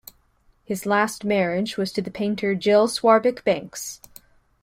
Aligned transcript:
His 0.63 0.87
last 0.87 1.23
marriage 1.23 1.77
was 1.77 1.91
to 1.91 2.01
the 2.01 2.09
painter 2.09 2.55
Jill 2.55 2.87
Swarbrick-Banks. 2.87 4.01